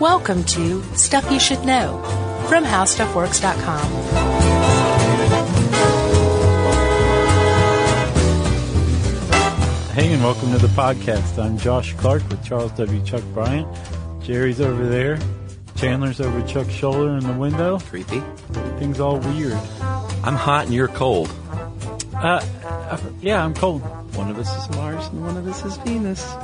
[0.00, 2.02] Welcome to Stuff You Should Know
[2.50, 3.92] from HowStuffWorks.com.
[9.94, 11.42] Hey, and welcome to the podcast.
[11.42, 13.02] I'm Josh Clark with Charles W.
[13.06, 13.66] Chuck Bryant.
[14.22, 15.18] Jerry's over there.
[15.76, 17.78] Chandler's over Chuck's shoulder in the window.
[17.78, 18.22] Creepy.
[18.54, 19.58] Everything's all weird.
[20.22, 21.34] I'm hot and you're cold.
[22.14, 23.80] Uh, uh, yeah, I'm cold.
[24.14, 26.22] One of us is Mars and one of us is Venus.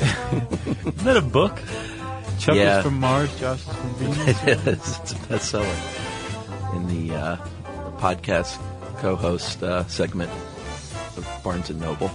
[0.00, 1.56] Isn't that a book?
[2.40, 2.78] Chuck Yeah.
[2.78, 4.42] is from Mars, Josh is from Venus.
[4.44, 4.98] It is.
[4.98, 7.36] It's a bestseller in the, uh,
[7.84, 8.58] the podcast
[8.98, 10.30] co-host uh, segment
[11.16, 12.10] of Barnes and Noble.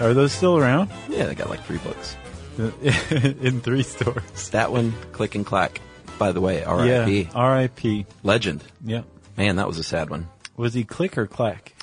[0.00, 0.90] Are those still around?
[1.08, 2.16] Yeah, they got like three books.
[2.58, 4.48] in three stores.
[4.50, 5.80] That one, Click and Clack.
[6.18, 7.22] By the way, R.I.P.
[7.22, 8.06] Yeah, R.I.P.
[8.22, 8.64] Legend.
[8.82, 9.02] Yeah.
[9.36, 10.28] Man, that was a sad one.
[10.56, 11.74] Was he click or clack?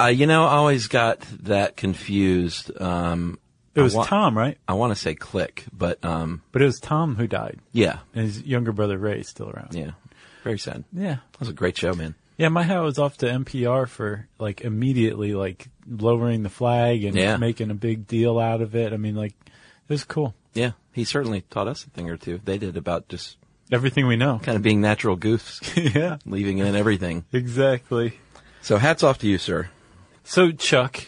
[0.00, 2.72] Uh, you know, I always got that confused.
[2.80, 3.38] Um,
[3.74, 4.58] It was wa- Tom, right?
[4.66, 7.60] I want to say Click, but um, But it was Tom who died.
[7.72, 9.74] yeah, And his younger brother Ray is still around.
[9.74, 9.92] yeah,
[10.44, 10.84] very sad.
[10.92, 11.16] Yeah.
[11.32, 12.14] That was a great show, man.
[12.36, 17.14] Yeah, my hat was off to NPR for like immediately like lowering the flag and
[17.14, 17.36] Yeah.
[17.36, 18.92] making a big deal out of it.
[18.92, 20.34] I mean, like it was cool.
[20.54, 22.40] Yeah, he certainly taught us a thing or two.
[22.44, 23.36] They did about just
[23.70, 24.40] Everything we know.
[24.42, 25.60] kind of being natural goofs,
[25.94, 27.24] yeah, leaving in everything.
[27.32, 28.18] exactly.
[28.62, 29.68] So hats off to you, sir.
[30.24, 31.00] So Chuck,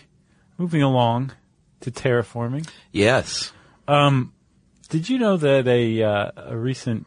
[0.58, 1.32] moving along
[1.82, 2.68] to terraforming.
[2.90, 3.52] Yes.
[3.86, 7.06] Did you know that a uh, a recent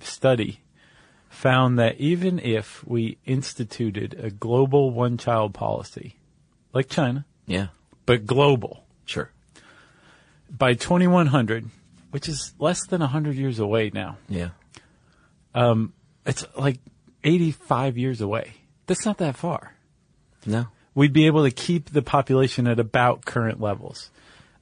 [0.00, 0.60] study
[1.28, 6.16] found that even if we instituted a global one-child policy,
[6.72, 7.66] like China, Yeah.
[8.06, 9.30] but global, Sure.
[10.50, 11.68] by 2100,
[12.10, 14.50] which is less than 100 years away now, Yeah.
[16.24, 16.78] it's like
[17.22, 18.54] 85 years away.
[18.86, 19.74] That's not that far.
[20.46, 20.68] No.
[20.96, 24.10] We'd be able to keep the population at about current levels.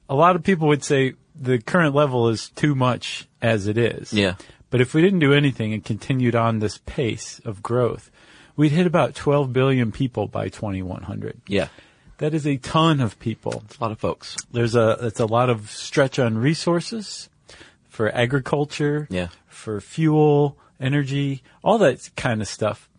[0.07, 4.13] A lot of people would say the current level is too much as it is.
[4.13, 4.35] Yeah.
[4.69, 8.11] But if we didn't do anything and continued on this pace of growth,
[8.55, 11.39] we'd hit about 12 billion people by 2100.
[11.47, 11.69] Yeah.
[12.17, 13.63] That is a ton of people.
[13.65, 14.35] It's a lot of folks.
[14.51, 17.29] There's a, it's a lot of stretch on resources
[17.89, 19.29] for agriculture, Yeah.
[19.47, 22.89] for fuel, energy, all that kind of stuff.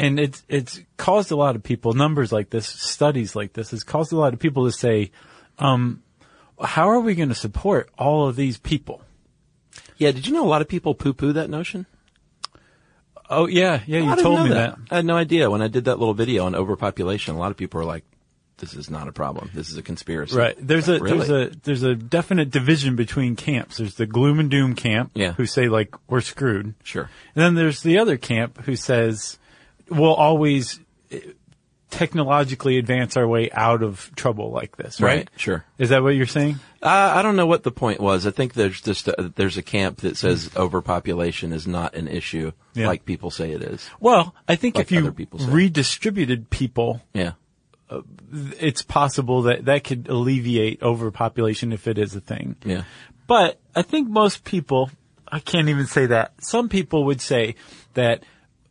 [0.00, 3.84] And it's, it's caused a lot of people, numbers like this, studies like this, has
[3.84, 5.10] caused a lot of people to say,
[5.58, 6.02] um,
[6.62, 9.02] how are we going to support all of these people?
[9.96, 10.12] Yeah.
[10.12, 11.86] Did you know a lot of people poo poo that notion?
[13.32, 14.76] Oh yeah, yeah, you told me that.
[14.90, 15.48] I had no idea.
[15.50, 18.02] When I did that little video on overpopulation, a lot of people are like,
[18.58, 19.50] this is not a problem.
[19.54, 20.36] This is a conspiracy.
[20.36, 20.56] Right.
[20.58, 21.16] There's a Really?
[21.18, 23.76] there's a there's a definite division between camps.
[23.78, 25.32] There's the gloom and doom camp Yeah.
[25.32, 26.74] who say like we're screwed.
[26.82, 27.08] Sure.
[27.36, 29.38] And then there's the other camp who says
[29.90, 30.80] we'll always
[31.10, 31.20] eh,
[31.90, 35.28] technologically advance our way out of trouble like this, right?
[35.36, 35.64] Sure.
[35.78, 36.60] Is that what you're saying?
[36.82, 38.26] Uh, I don't know what the point was.
[38.26, 42.52] I think there's just a, there's a camp that says overpopulation is not an issue
[42.74, 42.86] Yeah.
[42.86, 43.88] like people say it is.
[43.98, 47.32] Well, I think Like if you people redistributed people, Yeah.
[48.58, 52.56] it's possible that that could alleviate overpopulation if it is a thing.
[52.64, 52.84] Yeah.
[53.26, 54.90] But I think most people,
[55.26, 56.32] I can't even say that.
[56.42, 57.56] Some people would say
[57.94, 58.22] that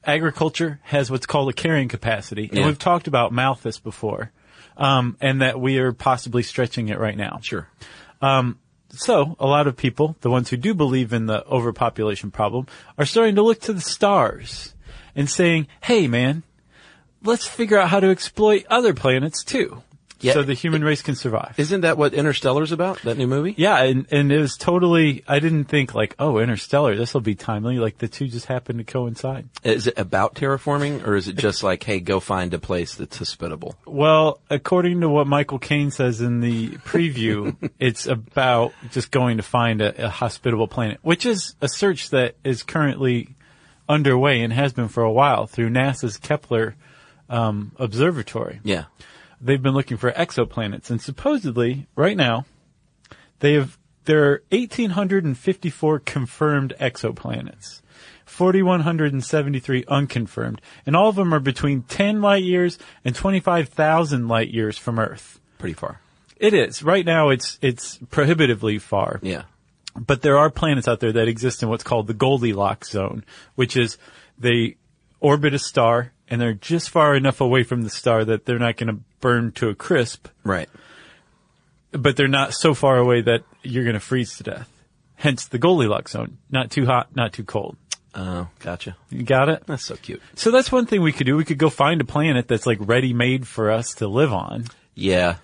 [0.05, 2.47] agriculture has what's called a carrying capacity.
[2.49, 2.65] And Yeah.
[2.65, 4.31] we've talked about Malthus before.
[4.77, 7.39] Um, and that we are possibly stretching it right now.
[7.41, 7.67] Sure.
[8.91, 12.65] So a lot of people, the ones who do believe in the overpopulation problem,
[12.97, 14.73] are starting to look to the stars
[15.15, 16.43] and saying, "Hey, man,
[17.23, 19.83] let's figure out how to exploit other planets too,
[20.21, 20.33] Yeah.
[20.33, 23.01] so the human race can survive." Isn't that what Interstellar's about?
[23.03, 23.55] That new movie?
[23.57, 25.23] yeah, and and it was totally.
[25.27, 28.79] I didn't think like, "Oh, Interstellar, this will be timely." Like the two just happened
[28.79, 29.49] to coincide.
[29.63, 33.17] Is it about terraforming or is it just like, hey, go find a place that's
[33.17, 33.75] hospitable?
[33.85, 39.43] Well, according to what Michael Caine says in the preview, it's about just going to
[39.43, 43.35] find a, a hospitable planet, which is a search that is currently
[43.87, 46.75] underway and has been for a while through NASA's Kepler
[47.29, 48.59] um, observatory.
[48.63, 48.85] Yeah.
[49.41, 52.45] They've been looking for exoplanets, and supposedly, right now,
[53.39, 57.81] they have there are 1,854 confirmed exoplanets.
[58.25, 64.77] 4,173 unconfirmed, and all of them are between 10 light years and 25,000 light years
[64.77, 65.39] from Earth.
[65.57, 65.99] Pretty far.
[66.37, 66.81] It is.
[66.81, 69.19] Right now it's, it's prohibitively far.
[69.21, 69.43] Yeah.
[69.95, 73.25] But there are planets out there that exist in what's called the Goldilocks zone,
[73.55, 73.97] which is
[74.37, 74.77] they
[75.19, 78.77] orbit a star and they're just far enough away from the star that they're not
[78.77, 80.69] going to burn to a crisp, Right.
[81.91, 84.69] but they're not so far away that you're going to freeze to death.
[85.15, 86.37] Hence the Goldilocks zone.
[86.49, 87.75] Not too hot, not too cold.
[88.15, 88.95] Oh, gotcha.
[89.09, 89.63] You got it?
[89.67, 90.21] That's so cute.
[90.35, 91.35] So that's one thing we could do.
[91.35, 94.65] We could go find a planet that's like ready made for us to live on.
[94.95, 95.35] Yeah.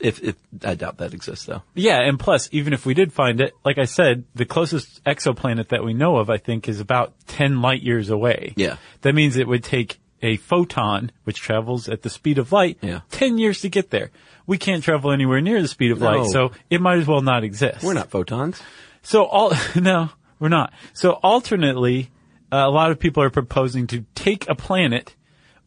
[0.00, 0.34] If, if
[0.64, 1.62] I doubt that exists though.
[1.74, 5.68] Yeah, and plus, even if we did find it, like I said, the closest exoplanet
[5.68, 8.52] that we know of, I think, is about 10 light years away.
[8.56, 8.78] Yeah.
[9.02, 13.00] That means it would take a photon, which travels at the speed of light, Yeah.
[13.10, 14.10] 10 years to get there.
[14.46, 16.06] We can't travel anywhere near the speed of No.
[16.06, 17.82] light, so it might as well not exist.
[17.82, 18.62] We're not photons.
[19.02, 20.72] So all, no, we're not.
[20.92, 22.10] So alternately,
[22.52, 25.14] uh, a lot of people are proposing to take a planet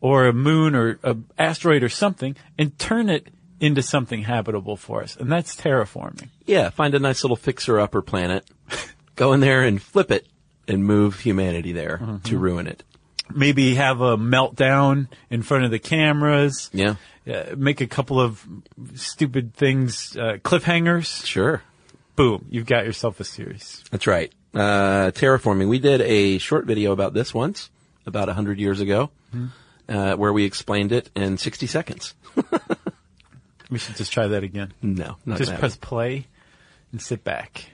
[0.02, 3.28] or a moon or an asteroid or something and turn it
[3.60, 5.16] into something habitable for us.
[5.16, 6.28] And that's terraforming.
[6.46, 8.46] Yeah, find a nice little fixer-upper planet,
[9.16, 10.28] go in there and flip it,
[10.68, 12.18] and move humanity there Mm-hmm.
[12.30, 12.84] to ruin it.
[13.34, 16.70] Maybe have a meltdown in front of the cameras.
[16.74, 16.96] Yeah,
[17.28, 18.46] Uh, make a couple of
[18.96, 21.26] stupid things, uh, cliffhangers.
[21.26, 21.64] sure.
[22.16, 22.46] Boom.
[22.50, 23.84] You've got yourself a series.
[23.92, 24.32] That's right.
[24.54, 25.68] Uh, terraforming.
[25.68, 27.70] We did a short video about this once,
[28.06, 29.10] about a hundred years ago,
[29.90, 32.14] uh, where we explained it in 60 seconds.
[33.70, 34.74] We should just try that again.
[34.84, 36.28] No, not Just press play
[36.92, 37.66] and sit back.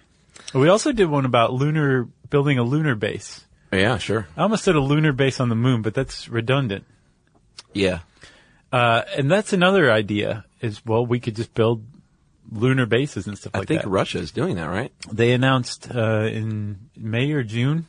[0.54, 3.46] We also did one about lunar, building a lunar base.
[3.72, 4.28] Yeah, sure.
[4.36, 6.84] I almost said a lunar base on the moon, but that's redundant.
[7.74, 8.00] Yeah.
[8.72, 11.84] Uh, and that's another idea is, well, we could just build
[12.52, 13.74] lunar bases and stuff I like that.
[13.80, 13.94] I think.
[13.94, 14.92] Russia is doing that, right?
[15.12, 17.86] They announced, uh, in May or June,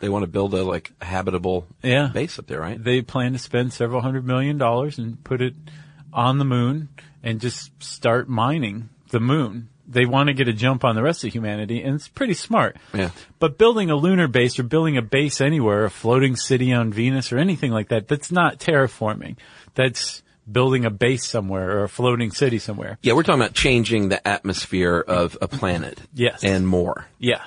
[0.00, 2.10] They want to build a like habitable Yeah.
[2.12, 2.82] base up there, right?
[2.82, 5.54] they plan to spend several hundred million dollars and put it
[6.12, 6.88] on the moon
[7.22, 9.68] and just start mining the moon.
[9.86, 12.76] They want to get a jump on the rest of humanity, and it's pretty smart.
[12.94, 13.10] Yeah.
[13.38, 17.32] But building a lunar base or building a base anywhere, a floating city on Venus
[17.32, 19.36] or anything like that, that's not terraforming.
[19.74, 22.98] That's building a base somewhere or a floating city somewhere.
[23.02, 26.00] Yeah, we're talking about changing the atmosphere of a planet.
[26.12, 26.44] Yes.
[26.44, 27.06] And more.
[27.18, 27.42] Yeah.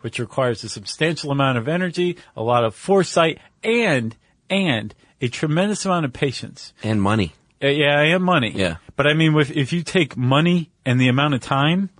[0.00, 4.16] Which requires a substantial amount of energy, a lot of foresight, and,
[4.48, 6.72] and a tremendous amount of patience.
[6.82, 7.32] And money.
[7.62, 8.52] Uh, yeah, I am money.
[8.54, 8.76] Yeah.
[8.96, 11.90] But I mean, with, if you take money and the amount of time,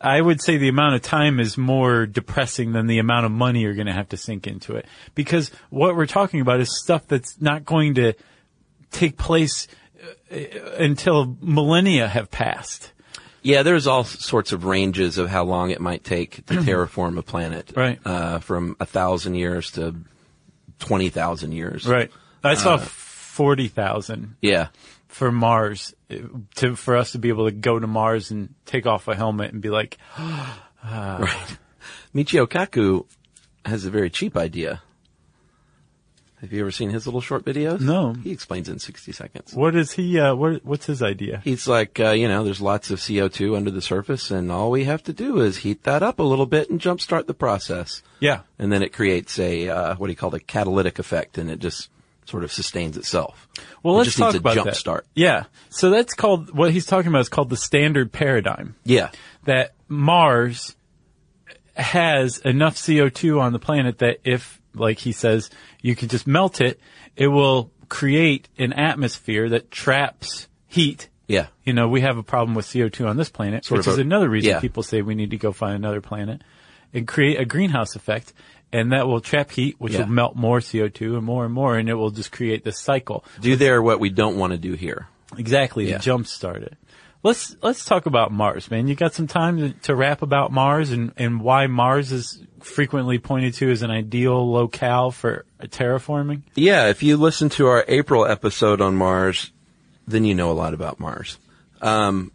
[0.00, 3.60] I would say the amount of time is more depressing than the amount of money
[3.62, 4.86] you're going to have to sink into it.
[5.14, 8.12] Because what we're talking about is stuff that's not going to
[8.90, 9.68] take place
[10.30, 10.36] uh,
[10.78, 12.92] until millennia have passed.
[13.42, 17.22] Yeah, there's all sorts of ranges of how long it might take to terraform a
[17.22, 17.72] planet.
[17.76, 17.98] Right.
[18.04, 19.94] Uh, from a thousand years to
[20.80, 21.86] 20,000 years.
[21.86, 22.10] Right.
[22.44, 24.68] I Uh, saw 40,000 Yeah.
[25.16, 26.16] For Mars uh,
[26.56, 29.50] to, for us to be able to go to Mars and take off a helmet
[29.50, 31.56] and be like, Right.
[32.14, 33.06] Michio Kaku
[33.64, 34.82] has a very cheap idea.
[36.42, 37.80] Have you ever seen his little short videos?
[37.80, 38.12] No.
[38.12, 39.54] He explains in 60 seconds.
[39.54, 41.40] what is he, uh, what, what's his idea?
[41.42, 44.84] He's like, uh, you know, there's lots of CO2 under the surface and all we
[44.84, 48.02] have to do is heat that up a little bit and jumpstart the process.
[48.20, 48.40] Yeah.
[48.58, 51.50] And then it creates a, uh, what do you call it, a catalytic effect and
[51.50, 51.88] it just
[52.26, 53.48] sort of sustains itself.
[53.82, 54.76] Well, It let's just talk needs a about jump that.
[54.76, 55.06] start.
[55.14, 55.44] Yeah.
[55.70, 58.74] So that's called what he's talking about is called the standard paradigm.
[58.84, 59.10] Yeah.
[59.44, 60.74] That Mars
[61.76, 65.50] has enough CO2 on the planet that if, like he says,
[65.82, 66.80] you could just melt it,
[67.16, 71.08] it will create an atmosphere that traps heat.
[71.28, 71.46] Yeah.
[71.64, 74.00] You know, we have a problem with CO2 on this planet, Sort which is a-
[74.02, 74.60] another reason yeah.
[74.60, 76.42] people say we need to go find another planet
[76.94, 78.32] and create a greenhouse effect.
[78.72, 80.00] And that will trap heat, which Yeah.
[80.00, 83.24] will melt more CO2 and more and more, and it will just create this cycle.
[83.40, 85.06] Do there what we don't want to do here.
[85.38, 85.98] Exactly, Yeah.
[85.98, 86.76] to jumpstart it.
[87.22, 88.86] Let's let's talk about Mars, man.
[88.88, 93.18] You got some time to, to rap about Mars and, and why Mars is frequently
[93.18, 96.42] pointed to as an ideal locale for terraforming?
[96.54, 99.50] Yeah, if you listen to our April episode on Mars,
[100.06, 101.38] then you know a lot about Mars.
[101.80, 102.30] Um,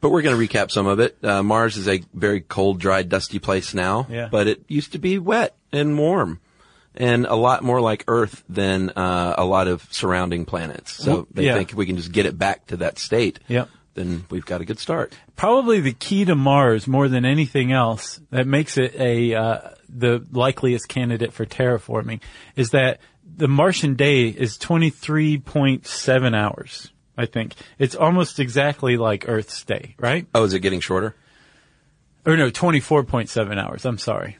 [0.00, 1.16] but we're going to recap some of it.
[1.22, 4.06] Uh, Mars is a very cold, dry, dusty place now.
[4.08, 4.28] Yeah.
[4.30, 6.40] But it used to be wet and warm.
[6.94, 10.92] And a lot more like Earth than uh, a lot of surrounding planets.
[10.94, 11.54] So they yeah.
[11.54, 13.68] think if we can just get it back to that state, Yep.
[13.94, 15.16] then we've got a good start.
[15.36, 20.26] Probably the key to Mars more than anything else that makes it a uh, the
[20.32, 22.20] likeliest candidate for terraforming
[22.56, 22.98] is that
[23.36, 26.90] the Martian day is 23.7 hours.
[27.18, 30.26] I think it's almost exactly like Earth's day, right?
[30.34, 31.14] Oh, is it getting shorter?
[32.24, 33.84] Or no, 24.7 hours.
[33.84, 34.36] I'm sorry.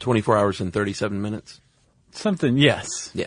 [0.00, 1.60] 24 hours and 37 minutes?
[2.12, 3.10] Something, yes.
[3.14, 3.26] Yeah.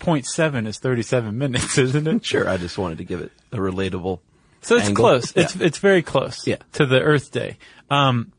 [0.00, 2.24] 0.7 is 37 minutes, isn't it?
[2.24, 4.20] Sure, I just wanted to give it a relatable.
[4.62, 5.02] So it's Angle.
[5.04, 5.32] close.
[5.36, 6.56] It's, it's very close Yeah.
[6.72, 7.58] to the Earth day.
[7.90, 8.32] Um,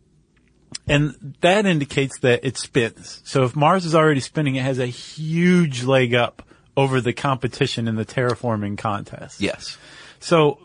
[0.88, 3.22] and that indicates that it spins.
[3.24, 6.42] So if Mars is already spinning, it has a huge leg up
[6.78, 9.42] over the competition in the terraforming contest.
[9.42, 9.78] Yes.
[10.20, 10.60] So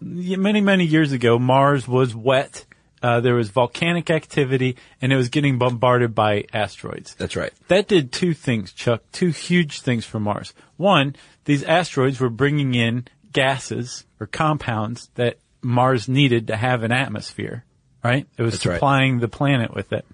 [0.00, 2.64] many, many years ago, Mars was wet.
[3.02, 7.14] Uh, there was volcanic activity and it was getting bombarded by asteroids.
[7.16, 7.52] That's right.
[7.68, 9.02] That did two things, Chuck.
[9.12, 10.54] Two huge things for Mars.
[10.78, 16.92] One, these asteroids were bringing in gases or compounds that Mars needed to have an
[16.92, 17.64] atmosphere,
[18.02, 18.26] right?
[18.38, 18.74] It was That's right.
[18.76, 20.06] supplying the planet with it.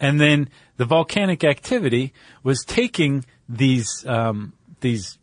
[0.00, 0.48] And then
[0.78, 2.12] the volcanic activity
[2.42, 5.18] was taking these, um, these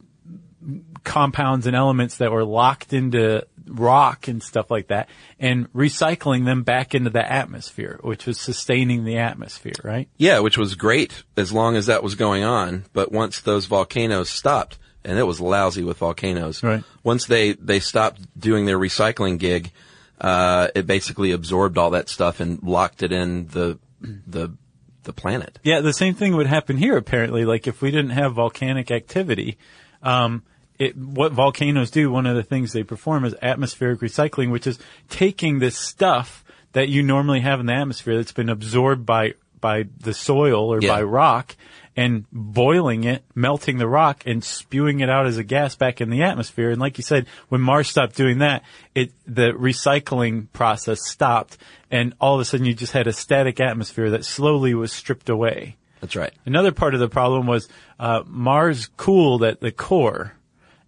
[1.04, 5.08] compounds and elements that were locked into rock and stuff like that
[5.40, 10.10] and recycling them back into the atmosphere, which was sustaining the atmosphere, right?
[10.18, 12.86] Yeah, which was great as long as that was going on.
[12.94, 16.62] But once those volcanoes stopped, and it was lousy with volcanoes.
[16.62, 16.84] Right.
[17.04, 19.72] Once they, they stopped doing their recycling gig,
[20.20, 24.54] uh, it basically absorbed all that stuff and locked it in the, the,
[25.04, 25.60] the planet.
[25.64, 27.46] Yeah, the same thing would happen here apparently.
[27.46, 29.58] Like if we didn't have volcanic activity,
[30.04, 30.44] um,
[30.78, 34.80] it, what volcanoes do, one of the things they perform is atmospheric recycling, which is
[35.10, 39.86] taking this stuff that you normally have in the atmosphere that's been absorbed by, by
[40.00, 40.96] the soil or Yeah.
[40.96, 41.56] by rock
[42.00, 46.10] and boiling it, melting the rock and spewing it out as a gas back in
[46.10, 46.70] the atmosphere.
[46.70, 48.64] And like you said, when Mars stopped doing that,
[48.96, 51.58] it, the recycling process stopped
[51.92, 55.28] and all of a sudden you just had a static atmosphere that slowly was stripped
[55.28, 55.76] away.
[56.00, 56.32] That's right.
[56.46, 57.68] Another part of the problem was
[58.00, 60.32] uh, Mars cooled at the core,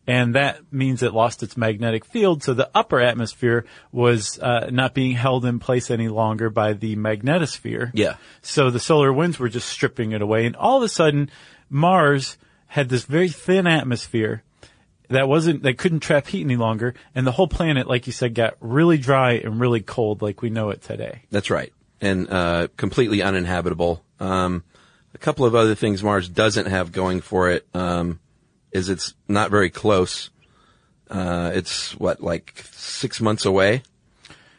[0.08, 2.44] and that means it lost its magnetic field.
[2.44, 6.96] So the upper atmosphere was uh, not being held in place any longer by the
[6.96, 7.92] magnetosphere.
[7.94, 8.16] Yeah.
[8.42, 11.30] So the solar winds were just stripping it away, and all of a sudden,
[11.70, 14.44] Mars had this very thin atmosphere
[15.10, 18.34] that wasn't that couldn't trap heat any longer, and the whole planet, like you said,
[18.34, 21.24] got really dry and really cold, like we know it today.
[21.30, 21.72] That's right.
[22.00, 24.04] And uh, completely uninhabitable.
[24.20, 24.64] Um,
[25.14, 28.20] a couple of other things Mars doesn't have going for it um,
[28.72, 30.30] is it's not very close.
[31.10, 33.84] Uh, it's what like six months away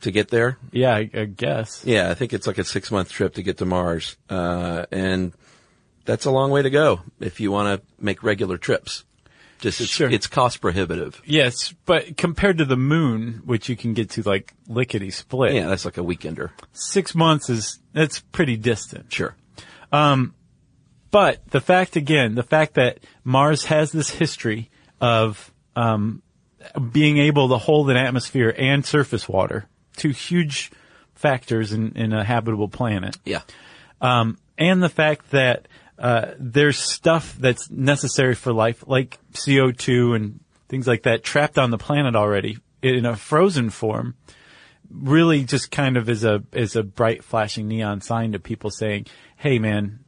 [0.02, 0.58] to get there.
[0.70, 1.82] Yeah, I, I guess.
[1.84, 5.32] Yeah, I think it's like a six month trip to get to Mars, uh, and
[6.04, 9.04] that's a long way to go if you want to make regular trips.
[9.60, 10.10] Just it's, Sure.
[10.10, 11.22] it's cost prohibitive.
[11.24, 15.68] Yes, but compared to the moon, which you can get to like lickety split, Yeah,
[15.68, 16.50] that's like a weekender.
[16.72, 19.12] six months is that's pretty distant.
[19.12, 19.36] Sure.
[21.12, 26.22] But the fact again, the fact that Mars has this history of um,
[26.90, 29.66] being able to hold an atmosphere and surface water,
[29.96, 30.72] two huge
[31.14, 33.42] factors in, in a habitable planet, Yeah.
[34.00, 40.40] um, and the fact that uh, there's stuff that's necessary for life, like CO2 and
[40.68, 44.14] things like that, trapped on the planet already in a frozen form,
[44.90, 49.06] really just kind of is a is a bright flashing neon sign to people saying,
[49.36, 50.00] "Hey, man,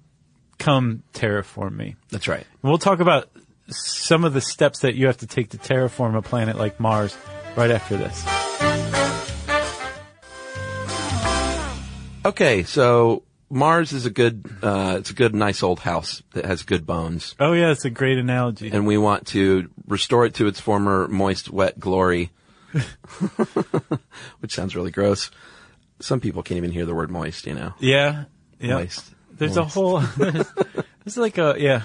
[0.59, 2.41] come terraform me." That's right.
[2.63, 3.29] And we'll talk about
[3.69, 7.17] some of the steps that you have to take to terraform a planet like Mars
[7.57, 8.25] right after this.
[12.27, 16.63] Okay, so Mars is a good, uh, it's a good, nice old house that has
[16.63, 18.71] good bones, Oh yeah, it's a great analogy.
[18.73, 22.31] and we want to restore it to its former moist, wet glory,
[24.41, 25.31] which sounds really gross.
[26.01, 27.75] Some people can't even hear the word moist, you know.
[27.79, 28.25] yeah,
[28.59, 28.75] yeah.
[28.75, 29.14] Moist.
[29.37, 30.01] There's a whole.
[30.17, 31.83] There's like a yeah.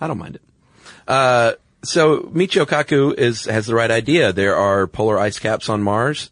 [0.00, 0.42] I don't mind it.
[1.06, 1.52] Uh,
[1.84, 4.32] so Michio Kaku is has the right idea.
[4.32, 6.30] There are polar ice caps on Mars,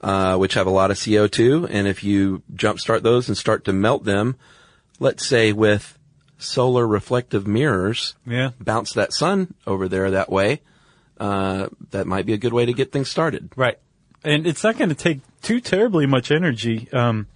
[0.00, 3.72] uh, which have a lot of CO2, and if you jumpstart those and start to
[3.72, 4.36] melt them,
[4.98, 5.96] let's say with
[6.38, 8.50] solar reflective mirrors, Yeah.
[8.58, 10.60] bounce that sun over there that way.
[11.18, 13.50] Uh, that might be a good way to get things started.
[13.54, 13.78] Right.
[14.24, 17.26] And it's not going to take too terribly much energy um,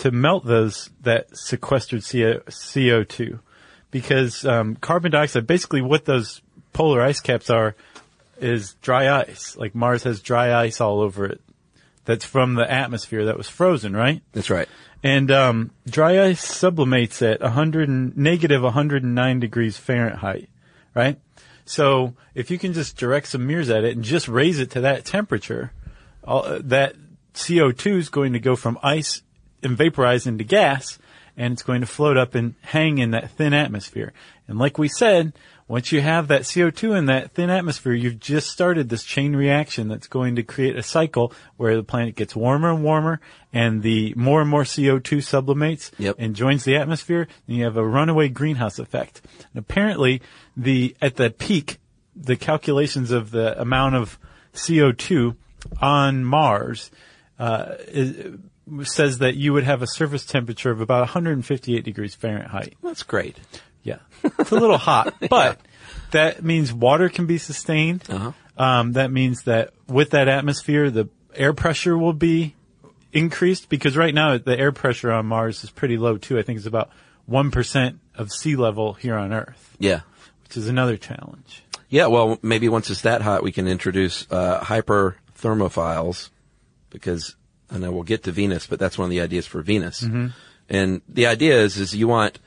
[0.00, 3.38] to melt those that sequestered CO, CO2
[3.90, 6.40] because um, carbon dioxide, basically what those
[6.72, 7.74] polar ice caps are
[8.40, 9.56] is dry ice.
[9.56, 11.42] Like Mars has dry ice all over it.
[12.06, 14.22] That's from the atmosphere that was frozen, right?
[14.32, 14.68] That's right.
[15.02, 20.48] And um, dry ice sublimates at 100 negative 109 degrees Fahrenheit,
[20.94, 21.18] right?
[21.66, 24.80] So if you can just direct some mirrors at it and just raise it to
[24.80, 25.72] that temperature,
[26.24, 26.96] all, uh, that
[27.34, 29.22] CO2 is going to go from ice
[29.62, 30.98] and vaporize into gas,
[31.36, 34.12] and it's going to float up and hang in that thin atmosphere.
[34.48, 35.32] And like we said,
[35.68, 39.86] once you have that CO2 in that thin atmosphere, you've just started this chain reaction
[39.86, 43.20] that's going to create a cycle where the planet gets warmer and warmer
[43.52, 46.16] and the more and more CO2 sublimates Yep.
[46.18, 49.20] and joins the atmosphere, and you have a runaway greenhouse effect.
[49.54, 50.20] And apparently
[50.56, 51.78] the, at the peak,
[52.16, 54.18] the calculations of the amount of
[54.54, 55.36] CO2
[55.80, 56.90] on Mars,
[57.38, 58.36] uh, is,
[58.84, 62.74] says that you would have a surface temperature of about 158 degrees Fahrenheit.
[62.82, 63.36] That's great.
[63.82, 63.98] Yeah.
[64.38, 65.58] It's a little hot, but
[66.10, 68.04] that means water can be sustained.
[68.08, 68.32] Uh-huh.
[68.56, 72.54] Um, that means that with that atmosphere, the air pressure will be
[73.12, 76.38] increased because right now the air pressure on Mars is pretty low too.
[76.38, 76.90] I think it's about
[77.28, 80.00] 1% of sea level here on Earth, Yeah.
[80.44, 81.62] which is another challenge.
[81.88, 86.30] Yeah, well, maybe once it's that hot, we can introduce uh, hyperthermophiles
[86.90, 87.34] because
[87.72, 90.02] I we'll get to Venus, but that's one of the ideas for Venus.
[90.68, 92.38] And the idea is, is you want,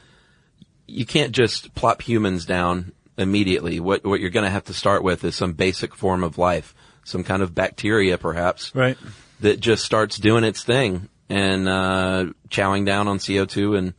[0.88, 3.80] you can't just plop humans down immediately.
[3.80, 6.74] What, what you're going to have to start with is some basic form of life,
[7.04, 8.98] some kind of bacteria perhaps Right.
[9.42, 13.94] that just starts doing its thing and, uh, chowing down on CO2 and,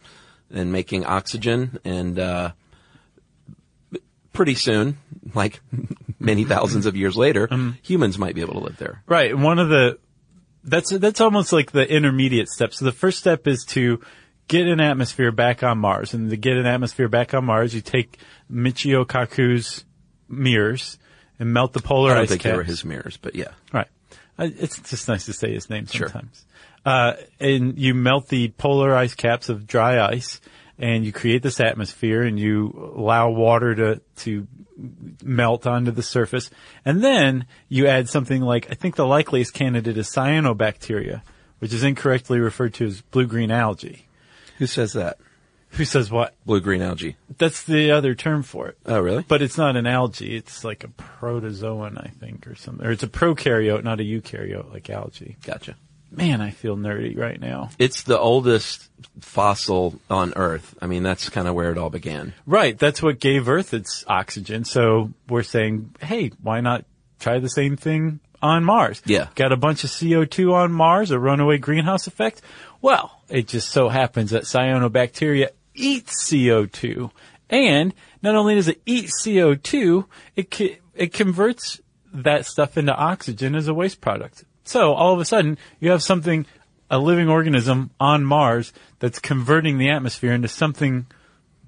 [0.51, 2.53] and making oxygen and, uh,
[4.33, 4.99] pretty soon,
[5.35, 5.61] like
[6.19, 7.49] many thousands of years later,
[7.83, 9.03] humans might be able to live there.
[9.07, 9.37] Right.
[9.37, 9.99] One of the
[10.65, 12.73] that's that's almost like the intermediate step.
[12.75, 14.01] So the first step is to
[14.49, 17.81] get an atmosphere back on Mars, and to get an atmosphere back on Mars, you
[17.81, 18.19] take
[18.51, 19.85] Michio Kaku's
[20.29, 20.99] mirrors
[21.39, 22.69] and melt the polar I don't ice think they were caps.
[22.71, 23.49] his mirrors, but yeah.
[23.73, 23.89] Right.
[24.39, 26.09] It's just nice to say his name Sure.
[26.09, 26.45] sometimes.
[26.85, 30.41] Uh, and you melt the polar ice caps of dry ice
[30.79, 34.47] and you create this atmosphere and you allow water to, to
[35.23, 36.51] melt onto the surface.
[36.85, 41.23] And then you add something like, I think the likeliest candidate is cyanobacteria,
[41.59, 44.07] which is incorrectly referred to as blue-green algae.
[44.59, 45.19] Who says that?
[45.71, 46.37] Who says what?
[46.47, 47.17] Blue green algae.
[47.37, 48.79] That's the other term for it.
[48.87, 49.25] Oh, really?
[49.27, 50.37] But it's not an algae.
[50.37, 52.87] It's like a protozoan, I think, or something.
[52.87, 55.37] Or it's a prokaryote, not a eukaryote like algae.
[55.45, 55.75] Gotcha.
[56.17, 57.71] Man, I feel nerdy right now.
[57.79, 58.89] It's the oldest
[59.21, 60.75] fossil on Earth.
[60.81, 62.35] I mean, that's kind of where it all began.
[62.47, 62.79] Right.
[62.79, 64.65] That's what gave Earth its oxygen.
[64.65, 66.85] So we're saying, hey, why not
[67.21, 69.03] try the same thing on Mars?
[69.05, 69.29] Yeah.
[69.35, 72.43] Got a bunch of CO2 on Mars, a runaway greenhouse effect?
[72.81, 77.11] Well, it just so happens that cyanobacteria eat CO2.
[77.51, 80.07] And not only does it eat CO2,
[80.37, 81.81] it, co- it converts
[82.13, 84.45] that stuff into oxygen as a waste product.
[84.65, 86.47] So all of a sudden, you have something,
[86.91, 91.07] a living organism on Mars that's converting the atmosphere into something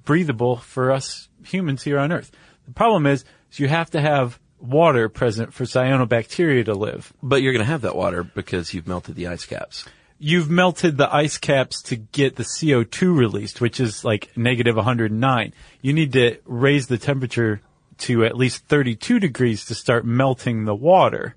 [0.05, 2.31] breathable for us humans here on Earth.
[2.67, 7.13] The problem is, is you have to have water present for cyanobacteria to live.
[7.23, 9.85] But you're going to have that water because you've melted the ice caps.
[10.19, 15.53] You've melted the ice caps to get the CO2 released, which is like negative 109.
[15.83, 17.61] You need to raise the temperature
[17.99, 21.35] to at least 32 degrees to start melting the water,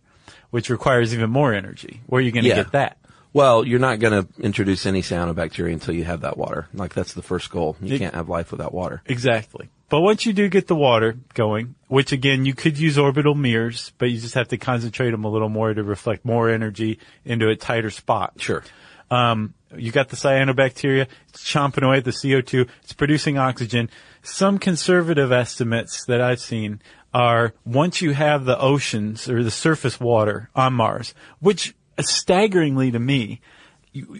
[0.51, 2.01] which requires even more energy.
[2.07, 2.55] Where are you going to Yeah.
[2.55, 2.97] get that?
[3.31, 6.67] Well, you're not going to introduce any cyanobacteria until you have that water.
[6.73, 7.75] Like that's the first goal.
[7.81, 9.01] You It- can't have life without water.
[9.05, 9.69] Exactly.
[9.89, 13.91] But once you do get the water going, which again, you could use orbital mirrors,
[13.97, 17.49] but you just have to concentrate them a little more to reflect more energy into
[17.49, 18.33] a tighter spot.
[18.38, 18.63] Sure.
[19.12, 23.89] Um, you got the cyanobacteria, it's chomping away at the CO2, it's producing oxygen.
[24.21, 26.81] Some conservative estimates that I've seen
[27.13, 33.00] are once you have the oceans or the surface water on Mars, which staggeringly to
[33.00, 33.41] me,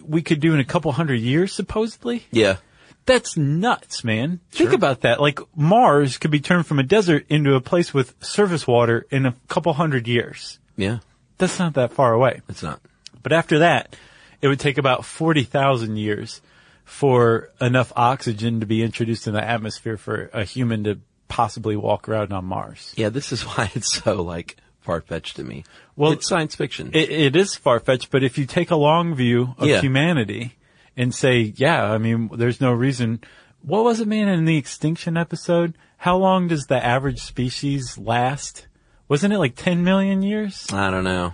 [0.04, 2.26] we could do in a couple hundred years supposedly.
[2.32, 2.58] Yeah.
[3.06, 4.40] That's nuts, man.
[4.52, 5.20] Think about that.
[5.20, 9.26] Like Mars could be turned from a desert into a place with surface water in
[9.26, 10.60] a couple hundred years.
[10.78, 11.00] Yeah.
[11.40, 12.42] That's not that far away.
[12.48, 12.82] It's not.
[13.24, 13.96] But after that,
[14.42, 16.42] it would take about 40,000 years
[16.84, 22.10] for enough oxygen to be introduced in the atmosphere for a human to possibly walk
[22.10, 22.94] around on Mars.
[22.98, 23.08] Yeah.
[23.10, 25.64] This is why it's so like far fetched to me.
[25.96, 26.92] Well, it's science fiction.
[26.94, 29.82] It, it is far-fetched, but if you take a long view of Yeah.
[29.82, 30.56] humanity
[30.98, 33.22] and say, yeah, I mean, there's no reason.
[33.62, 35.78] What was it, man, in the extinction episode?
[35.98, 38.68] How long does the average species last?
[39.10, 40.68] Wasn't it like 10 million years?
[40.72, 41.34] I don't know.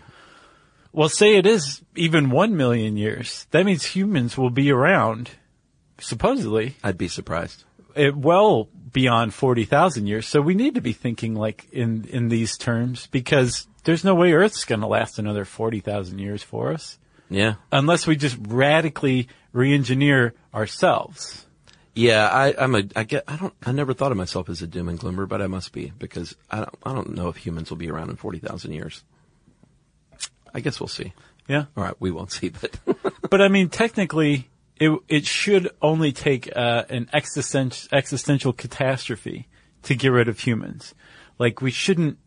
[0.91, 3.45] Well, say it is even 1 million years.
[3.51, 5.29] That means humans will be around,
[5.99, 7.64] supposedly, I'd be surprised.
[7.95, 10.27] It well beyond 40,000 years.
[10.27, 14.31] So we need to be thinking like in, in these terms because there's no way
[14.33, 16.97] Earth's going to last another 40,000 years for us
[17.29, 17.55] Yeah.
[17.71, 21.45] unless we just radically re-engineer ourselves.
[21.93, 24.67] Yeah, I, I'm a, I get, I don't, I never thought of myself as a
[24.67, 27.69] doom and gloomer, but I must be because I don't, I don't know if humans
[27.69, 29.03] will be around in 40,000 years.
[30.53, 31.13] I guess we'll see.
[31.47, 31.65] Yeah.
[31.77, 32.77] All right, we won't see, but
[33.29, 39.47] But I mean, technically, it, it should only take uh, an existential, existential catastrophe
[39.83, 40.93] to get rid of humans.
[41.39, 42.17] Like we shouldn't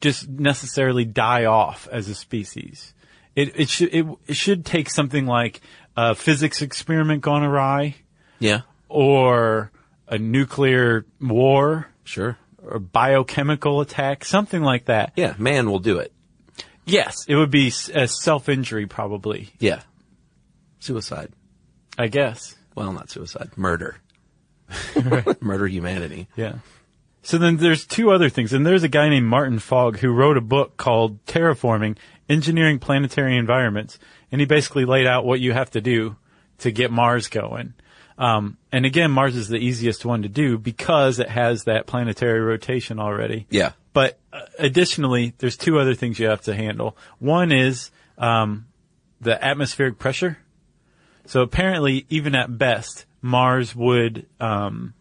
[0.00, 2.94] just necessarily die off as a species.
[3.34, 5.60] It, it should, it, it should take something like
[5.96, 7.96] a physics experiment gone awry
[8.38, 9.72] yeah, or
[10.08, 12.38] a nuclear war sure.
[12.62, 15.12] or biochemical attack, something like that.
[15.16, 16.12] Yeah, man will do it.
[16.84, 19.80] Yes, it would be a self-injury probably, Yeah.
[20.84, 21.32] Suicide.
[21.98, 22.56] I guess.
[22.74, 23.50] Well, not suicide.
[23.56, 23.96] Murder.
[25.40, 26.28] Murder humanity.
[26.36, 26.56] Yeah.
[27.22, 30.36] So then there's two other things, and there's a guy named Martin Fogg who wrote
[30.36, 31.96] a book called Terraforming,
[32.28, 33.98] Engineering Planetary Environments,
[34.30, 36.16] and he basically laid out what you have to do
[36.58, 37.72] to get Mars going.
[38.18, 42.40] Um, and again, Mars is the easiest one to do because it has that planetary
[42.40, 43.46] rotation already.
[43.48, 43.72] Yeah.
[43.94, 46.96] But uh, additionally, there's two other things you have to handle.
[47.20, 48.66] One is um,
[49.22, 50.38] the atmospheric pressure.
[51.26, 54.94] So apparently, even at best, Mars would um,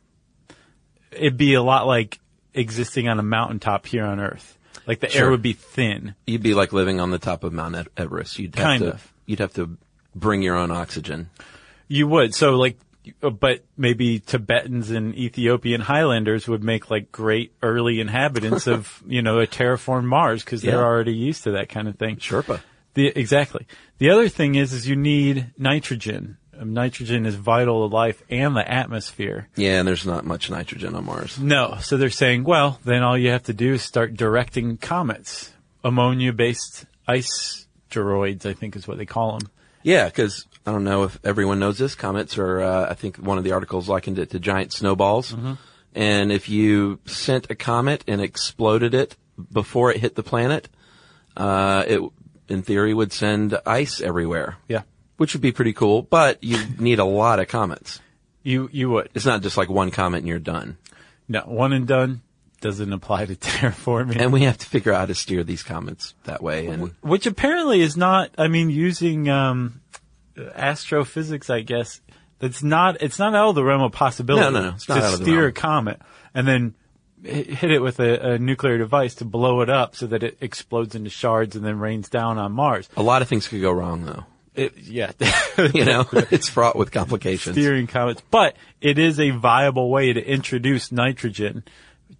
[1.11, 2.19] it'd be a lot like
[2.53, 4.57] existing on a mountaintop here on Earth.
[4.85, 6.15] Like the air would be thin.
[6.27, 8.37] You'd be like living on the top of Mount Everest.
[8.37, 9.13] You'd have Kind to, of.
[9.25, 9.77] You'd have to
[10.13, 11.29] bring your own oxygen.
[11.87, 12.35] You would.
[12.35, 12.77] So like,
[13.21, 19.21] uh, but maybe Tibetans and Ethiopian Highlanders would make like great early inhabitants of, you
[19.21, 22.17] know, a terraformed Mars because they're already used to that kind of thing.
[22.17, 22.61] Sherpa.
[22.93, 23.67] The, exactly.
[23.97, 26.37] The other thing is, is you need nitrogen.
[26.57, 29.49] Um, nitrogen is vital to life and the atmosphere.
[29.55, 31.39] Yeah, and there's not much nitrogen on Mars.
[31.39, 31.77] No.
[31.81, 35.51] So they're saying, well, then all you have to do is start directing comets.
[35.83, 39.49] Ammonia-based ice asteroids, I think is what they call them.
[39.83, 41.93] Yeah, because I don't know if everyone knows this.
[41.93, 45.35] Comets are, uh, I think one of the articles likened it to giant snowballs.
[45.93, 49.15] And if you sent a comet and exploded it
[49.51, 50.69] before it hit the planet,
[51.37, 52.01] uh, it,
[52.49, 54.81] in theory, would send ice everywhere, Yeah.
[55.17, 56.01] which would be pretty cool.
[56.01, 57.99] But you need a lot of comets.
[58.43, 59.09] You, you would.
[59.13, 60.77] It's not just like one comet and you're done.
[61.29, 62.21] No, one and done
[62.59, 64.17] doesn't apply to terraforming.
[64.19, 66.67] And we have to figure out how to steer these comets that way.
[66.67, 69.81] And which apparently is not, I mean, using, um,
[70.55, 72.01] astrophysics, I guess,
[72.39, 74.43] that's not, it's not out of the realm of possibility.
[74.43, 76.01] No, no, no, it's not to out of the steer a comet
[76.33, 76.75] and then
[77.23, 80.95] hit it with a, a nuclear device to blow it up so that it explodes
[80.95, 82.89] into shards and then rains down on Mars.
[82.97, 84.25] a lot of things could go wrong, though.
[84.55, 85.11] It, yeah.
[85.73, 87.55] You know, it's fraught with complications.
[87.55, 91.63] steering comets, but it is a viable way to introduce nitrogen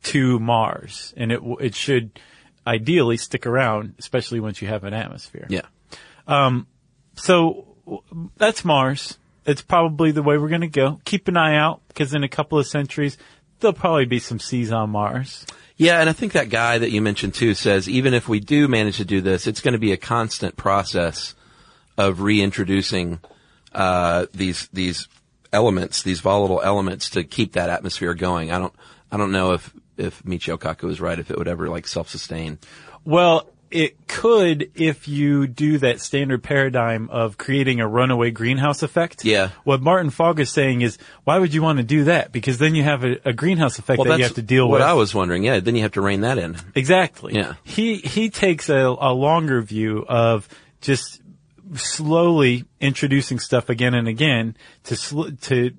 [0.04, 2.20] to Mars, and it it should
[2.68, 5.48] ideally stick around, especially once you have an atmosphere.
[5.50, 5.66] Yeah.
[6.28, 6.68] Um,
[7.16, 7.76] so
[8.38, 9.18] that's Mars.
[9.46, 11.02] It's probably the way we're going to go.
[11.06, 13.18] Keep an eye out because in a couple of centuries
[13.64, 15.46] there'll probably be some seas on Mars.
[15.76, 18.68] Yeah, and I think that guy that you mentioned too says even if we do
[18.68, 21.34] manage to do this, it's going to be a constant process
[21.98, 23.20] of reintroducing
[23.74, 25.08] uh, these these
[25.52, 28.52] elements, these volatile elements, to keep that atmosphere going.
[28.52, 28.74] I don't
[29.12, 32.10] I don't know if if Michio Kaku is right if it would ever like self
[32.10, 32.60] sustain.
[33.04, 39.26] Well, it could if you do that standard paradigm of creating a runaway greenhouse effect.
[39.26, 39.50] Yeah.
[39.64, 42.32] What Martin Fogg is saying is, why would you want to do that?
[42.32, 44.82] Because then you have a, a greenhouse effect that you have to deal what with.
[44.84, 45.44] I was wondering.
[45.44, 46.56] Yeah, then you have to rein that in.
[46.76, 47.34] Exactly.
[47.34, 47.56] Yeah.
[47.64, 50.48] He he takes a, a longer view of
[50.82, 51.22] just
[51.74, 55.72] slowly introducing stuff again and again to sl- to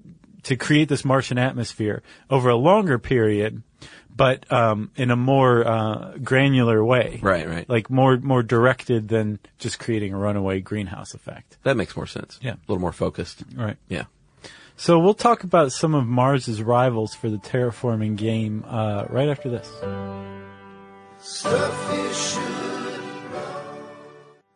[0.42, 3.62] to create this Martian atmosphere over a longer period,
[4.16, 7.18] but um, in a more uh, granular way.
[7.22, 7.68] Right, right.
[7.68, 11.56] Like more more directed than just creating a runaway greenhouse effect.
[11.64, 12.38] That makes more sense.
[12.42, 12.52] Yeah.
[12.52, 13.42] a little more focused.
[13.54, 13.76] Right.
[13.88, 14.04] Yeah.
[14.76, 19.48] So we'll talk about some of Mars's rivals for the terraforming game uh, right after
[19.48, 19.68] this.
[21.18, 22.42] Stuff you should
[23.32, 23.62] know.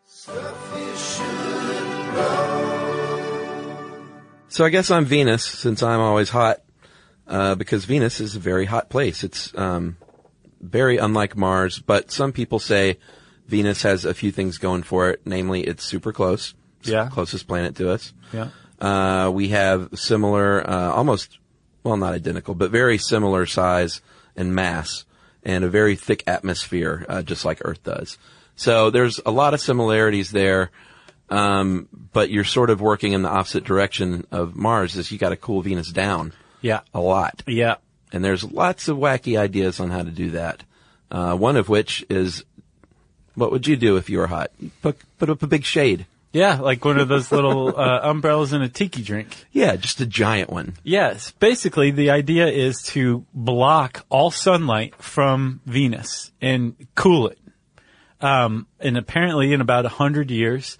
[0.06, 2.64] Stuff you should know.
[4.48, 6.58] So I guess I'm Venus since I'm always hot,
[7.28, 9.22] uh, because Venus is a very hot place.
[9.22, 9.96] It's um,
[10.60, 12.98] very unlike Mars, but some people say
[13.46, 15.20] Venus has a few things going for it.
[15.24, 16.54] Namely, it's super close.
[16.80, 17.08] It's yeah.
[17.10, 18.12] Closest planet to us.
[18.32, 18.48] Yeah.
[18.80, 21.38] Uh, we have similar, uh, almost,
[21.82, 24.00] well, not identical, but very similar size
[24.36, 25.04] and mass,
[25.42, 28.18] and a very thick atmosphere, uh, just like Earth does.
[28.54, 30.70] So there's a lot of similarities there.
[31.30, 34.96] Um, but you're sort of working in the opposite direction of Mars.
[34.96, 36.80] Is you got to cool Venus down Yeah.
[36.94, 37.76] a lot, Yeah.
[38.12, 40.62] and there's lots of wacky ideas on how to do that.
[41.10, 42.44] Uh, one of which is,
[43.34, 44.50] what would you do if you were hot?
[44.82, 46.06] Put put up a big shade.
[46.30, 49.46] Yeah, like one of those little uh, umbrellas in a tiki drink.
[49.50, 50.74] Yeah, just a giant one.
[50.84, 57.38] Yes, basically the idea is to block all sunlight from Venus and cool it.
[58.20, 60.76] Um, and apparently in about a hundred years,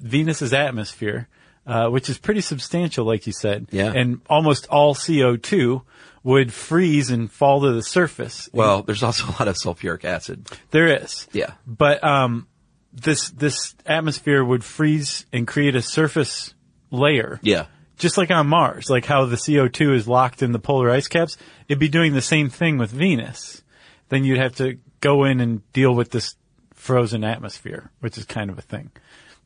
[0.00, 1.28] Venus's atmosphere,
[1.68, 3.92] uh, which is pretty substantial, like you said, Yeah.
[3.94, 5.82] and almost all CO2
[6.24, 8.48] would freeze and fall to the surface.
[8.52, 10.48] Well, there's also a lot of sulfuric acid.
[10.72, 11.28] There is.
[11.32, 11.52] Yeah.
[11.66, 12.48] But um,
[12.92, 16.54] this this atmosphere would freeze and create a surface
[16.90, 17.38] layer.
[17.42, 17.66] Yeah.
[17.98, 21.36] Just like on Mars, like how the CO2 is locked in the polar ice caps,
[21.68, 23.62] it'd be doing the same thing with Venus.
[24.08, 26.34] Then you'd have to go in and deal with this
[26.74, 28.90] frozen atmosphere, which is kind of a thing.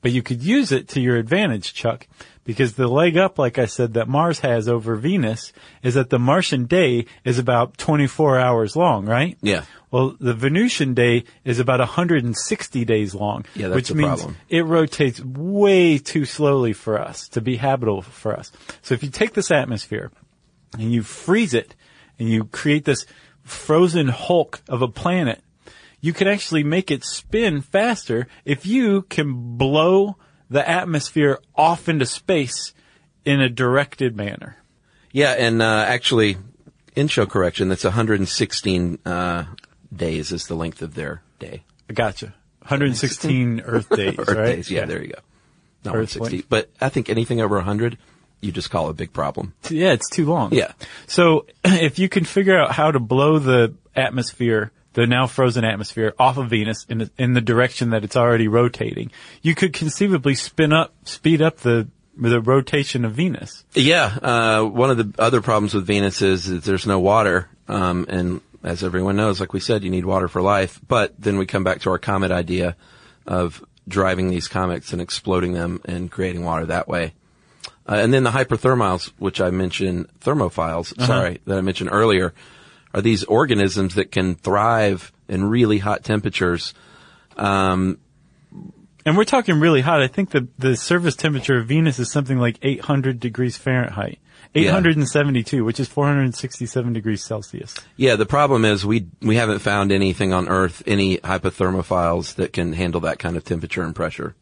[0.03, 2.07] But you could use it to your advantage, Chuck,
[2.45, 6.19] because the leg up, like I said, that Mars has over Venus is that the
[6.19, 9.39] Martian day is about 24 hours long, right?
[9.43, 9.65] Yeah.
[9.93, 14.37] Well, the Venusian day is about 160 days long, Yeah, that's which means problem.
[14.49, 18.51] it rotates way too slowly for us to be habitable for us.
[18.83, 20.11] So if you take this atmosphere
[20.79, 21.77] and you freeze it
[22.19, 23.07] and you create this
[23.45, 25.43] frozen hulk of a planet,
[26.03, 30.17] you can actually make it spin faster if you can blow
[30.51, 32.75] the atmosphere off into space
[33.25, 34.57] in a directed manner.
[35.13, 36.37] Yeah, and uh, actually,
[36.97, 39.45] in show correction, that's 116 uh,
[39.95, 41.63] days is the length of their day.
[41.93, 42.35] Gotcha.
[42.63, 44.47] 116 Earth days, Earth right?
[44.57, 45.21] days, yeah, there you go.
[45.85, 46.49] Not Earth 160, length.
[46.49, 47.97] but I think anything over 100,
[48.41, 49.55] you just call it a big problem.
[49.71, 50.53] Yeah, it's too long.
[50.53, 50.73] Yeah.
[51.07, 56.15] So if you can figure out how to blow the atmosphere, the now frozen atmosphere
[56.19, 60.35] off of Venus in the, in the direction that it's already rotating, you could conceivably
[60.35, 63.65] spin up, speed up the the rotation of Venus.
[63.73, 68.05] Yeah, uh, one of the other problems with Venus is that there's no water, um,
[68.09, 70.81] and as everyone knows, like we said, you need water for life.
[70.87, 72.77] But then we come back to our comet idea
[73.27, 77.15] of driving these comets and exploding them and creating water that way.
[77.89, 82.33] Uh, and then the hyperthermials, which I mentioned, thermophiles, sorry, that I mentioned earlier,
[82.95, 86.75] are these organisms that can thrive in really hot temperatures.
[87.37, 87.99] Um,
[89.05, 90.03] and we're talking really hot.
[90.03, 94.19] I think the the surface temperature of Venus is something like 800 degrees Fahrenheit.
[94.55, 97.75] 872, which is 467 degrees Celsius.
[97.97, 102.75] Yeah, the problem is we we haven't found anything on Earth, any hypothermophiles that can
[102.75, 104.35] handle that kind of temperature and pressure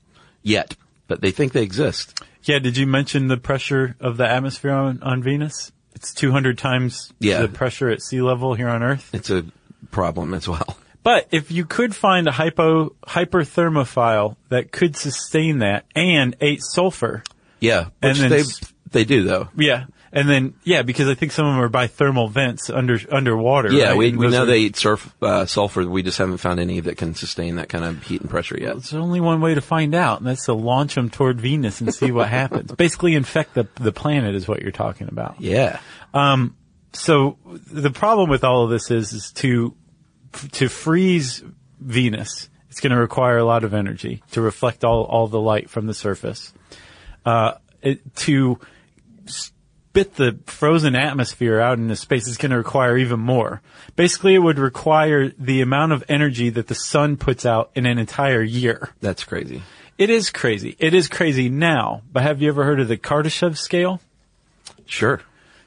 [0.42, 0.76] yet.
[1.06, 2.20] But they think they exist.
[2.42, 5.72] Yeah, did you mention the pressure of the atmosphere on, on Venus?
[5.94, 7.42] It's 200 times Yeah.
[7.42, 9.10] the pressure at sea level here on Earth.
[9.12, 9.44] It's a
[9.90, 10.76] problem as well.
[11.02, 17.22] But if you could find a hypo, hyperthermophile that could sustain that and ate sulfur,
[17.58, 18.42] Yeah, And which then they
[18.92, 19.48] they do though.
[19.56, 22.98] yeah, and then, yeah, because I think some of them are by thermal vents under,
[23.12, 23.72] underwater.
[23.72, 23.96] Yeah, right?
[23.96, 25.86] we we know are- they eat surf, uh, sulfur.
[25.88, 28.72] We just haven't found any that can sustain that kind of heat and pressure yet.
[28.74, 31.94] There's only one way to find out, and that's to launch them toward Venus and
[31.94, 32.72] see what happens.
[32.76, 35.40] Basically infect the, the planet is what you're talking about.
[35.40, 35.78] Yeah,
[36.14, 36.56] Um.
[36.92, 37.38] so
[37.70, 39.74] the problem with all of this is, is to
[40.52, 41.42] to freeze
[41.80, 42.48] Venus.
[42.68, 45.86] It's going to require a lot of energy to reflect all all the light from
[45.86, 46.52] the surface.
[47.24, 48.58] Uh, it, to
[49.90, 53.60] spit the frozen atmosphere out into space is going to require even more.
[53.96, 57.98] Basically, it would require the amount of energy that the sun puts out in an
[57.98, 58.90] entire year.
[59.00, 59.62] that's crazy.
[59.98, 60.76] It is crazy.
[60.78, 62.02] It is crazy now.
[62.12, 64.00] But have you ever heard of the Kardashev scale?
[64.86, 65.22] Sure.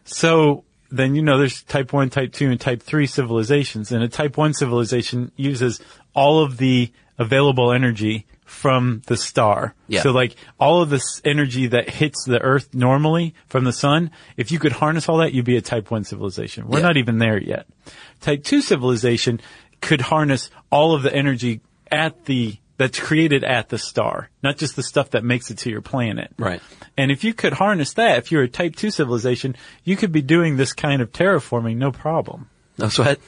[0.06, 3.92] So then you know there's type 1, type 2, and type 3 civilizations.
[3.92, 5.82] And a type 1 civilization uses
[6.16, 9.74] all of the available energy from the star.
[9.88, 10.02] Yeah.
[10.04, 14.52] So like all of this energy that hits the earth normally from the sun, if
[14.52, 16.68] you could harness all that, you'd be a type 1 civilization.
[16.68, 16.86] We're Yeah.
[16.88, 17.66] not even there yet.
[18.22, 19.42] Type 2 civilization
[19.82, 21.62] could harness all of the energy
[21.92, 25.70] at the that's created at the star, not just the stuff that makes it to
[25.70, 26.32] your planet.
[26.40, 26.62] Right.
[26.98, 30.22] And if you could harness that, if you're a type 2 civilization, you could be
[30.22, 32.50] doing this kind of terraforming no problem.
[32.78, 33.20] No sweat.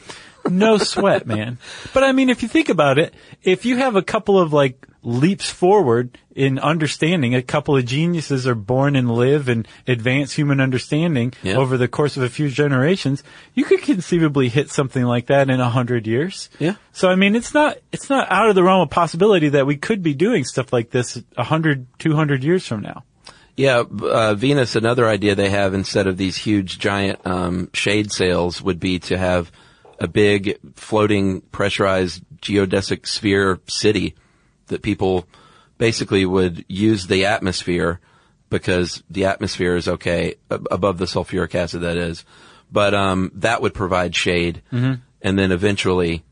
[0.49, 1.57] No sweat, man.
[1.93, 4.85] But I mean, if you think about it, if you have a couple of like
[5.05, 10.59] leaps forward in understanding, a couple of geniuses are born and live and advance human
[10.59, 11.55] understanding Yeah.
[11.57, 15.59] over the course of a few generations, you could conceivably hit something like that in
[15.61, 16.49] a hundred years.
[16.59, 16.75] Yeah.
[16.91, 19.77] So I mean, it's not, it's not out of the realm of possibility that we
[19.77, 23.03] could be doing stuff like this a hundred, two hundred years from now.
[23.55, 24.75] Yeah, uh, Venus.
[24.75, 29.17] Another idea they have instead of these huge giant um, shade sails would be to
[29.17, 29.49] have
[29.97, 34.15] a big floating pressurized geodesic sphere city
[34.67, 35.27] that people
[35.77, 37.99] basically would use the atmosphere
[38.49, 42.23] because the atmosphere is okay above the sulfuric acid that is,
[42.71, 46.23] but um, that would provide shade, and then eventually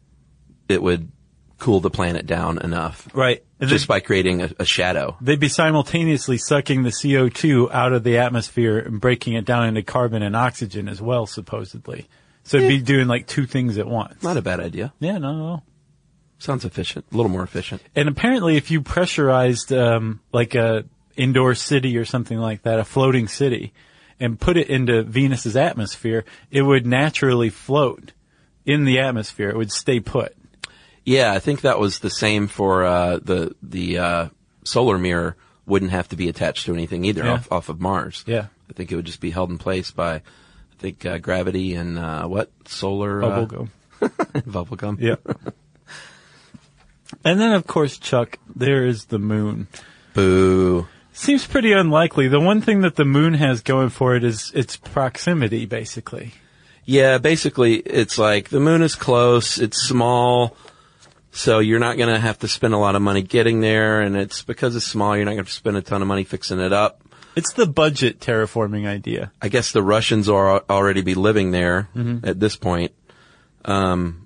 [0.69, 1.11] it would
[1.59, 3.41] cool the planet down enough Right.
[3.59, 5.15] And just by creating a, a shadow.
[5.21, 9.81] they'd be simultaneously sucking the CO2 out of the atmosphere and breaking it down into
[9.81, 12.09] carbon and oxygen as well, supposedly.
[12.43, 14.21] So it'd be doing like two things at once.
[14.21, 14.93] Not a bad idea.
[14.99, 15.63] yeah, no, no.
[16.43, 17.05] Sounds efficient.
[17.13, 17.81] A little more efficient.
[17.95, 20.83] And apparently if you pressurized, um, like a
[21.15, 23.71] indoor city or something like that, a floating city,
[24.19, 28.11] and put it into Venus's atmosphere, it would naturally float
[28.65, 29.49] in the atmosphere.
[29.49, 30.35] It would stay put.
[31.05, 34.27] Yeah, I think that was the same for uh, the the uh,
[34.65, 35.37] solar mirror.
[35.65, 37.33] Wouldn't have to be attached to anything either Yeah.
[37.35, 38.25] off, off of Mars.
[38.27, 38.47] Yeah.
[38.69, 40.21] I think it would just be held in place by, I
[40.77, 43.71] think, uh, gravity and uh, what solar Bubble uh, gum.
[44.45, 44.97] bubble gum.
[44.99, 45.15] Yeah.
[47.23, 49.67] and then of course, Chuck, there is the moon.
[50.13, 50.87] Boo.
[51.13, 52.27] Seems pretty unlikely.
[52.27, 56.33] The one thing that the moon has going for it is its proximity, basically.
[56.85, 59.57] Yeah, basically, it's like the moon is close.
[59.59, 60.55] It's small.
[61.31, 64.15] So you're not going to have to spend a lot of money getting there, and
[64.17, 65.15] it's because it's small.
[65.15, 67.01] You're not going to spend a ton of money fixing it up.
[67.35, 69.31] It's the budget terraforming idea.
[69.41, 72.27] I guess the Russians are already be living there Mm-hmm.
[72.27, 72.91] at this point.
[73.65, 74.22] Um,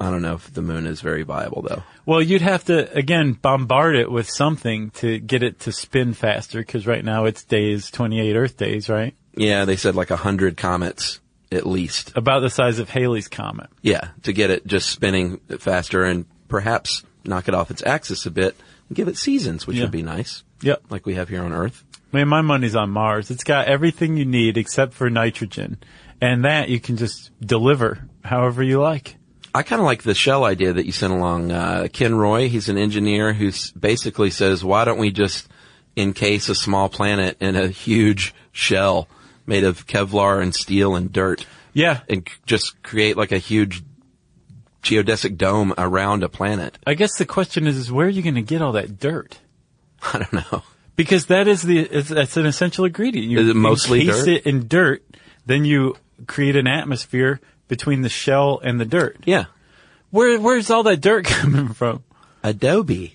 [0.00, 1.82] I don't know if the moon is very viable though.
[2.06, 6.58] Well, you'd have to again bombard it with something to get it to spin faster
[6.60, 9.14] because right now it's days, 28 Earth days, right?
[9.34, 12.12] Yeah, they said like a hundred comets at least.
[12.16, 13.68] About the size of Halley's comet.
[13.82, 18.30] Yeah, to get it just spinning faster and perhaps knock it off its axis a
[18.30, 18.56] bit
[18.88, 19.84] and give it seasons, which Yeah.
[19.84, 20.82] would be nice, Yep.
[20.90, 21.84] like we have here on Earth.
[22.12, 23.30] Man, my money's on Mars.
[23.30, 25.76] It's got everything you need except for nitrogen.
[26.20, 29.16] And that you can just deliver however you like.
[29.58, 31.50] I kind of like the shell idea that you sent along.
[31.50, 35.48] Uh, Ken Roy, he's an engineer who basically says, why don't we just
[35.96, 39.08] encase a small planet in a huge shell
[39.46, 42.00] made of Kevlar and steel and dirt Yeah.
[42.08, 43.82] and just create like a huge
[44.82, 46.78] geodesic dome around a planet?
[46.86, 49.38] I guess the question is, is where are you going to get all that dirt?
[50.14, 50.62] I don't know.
[50.96, 53.28] Because that is the, it's, that's an essential ingredient.
[53.28, 54.28] You Is it mostly encase dirt?
[54.28, 55.02] it in dirt,
[55.46, 59.18] then you create an atmosphere between the shell and the dirt.
[59.24, 59.44] Yeah.
[60.10, 62.02] Where, where's all that dirt coming from?
[62.42, 63.14] Adobe.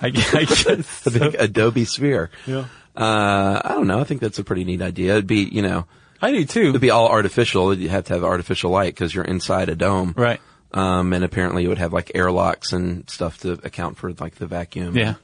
[0.00, 0.64] I, I guess.
[1.04, 2.30] The big Adobe sphere.
[2.46, 2.66] yeah.
[2.96, 3.98] Uh, I don't know.
[3.98, 5.12] I think that's a pretty neat idea.
[5.12, 5.86] It'd be, you know,
[6.22, 6.68] I do too.
[6.68, 7.74] it'd be all artificial.
[7.76, 10.14] You'd have to have artificial light because you're inside a dome.
[10.16, 10.40] right.
[10.72, 14.46] Um, and apparently it would have like airlocks and stuff to account for like the
[14.46, 14.96] vacuum.
[14.96, 15.14] Yeah.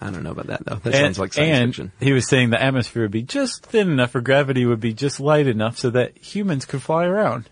[0.00, 0.74] I don't know about that though.
[0.76, 1.92] That sounds like science and fiction.
[2.00, 5.20] he was saying the atmosphere would be just thin enough or gravity would be just
[5.20, 7.48] light enough so that humans could fly around.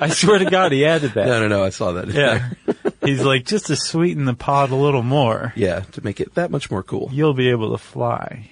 [0.00, 1.26] I swear to God, he added that.
[1.26, 1.64] No, no, no.
[1.64, 2.08] I saw that.
[2.08, 2.50] Yeah.
[3.04, 5.80] He's like, just to sweeten the pot a little more, Yeah.
[5.92, 7.08] To make it that much more cool.
[7.12, 8.50] you'll be able to fly.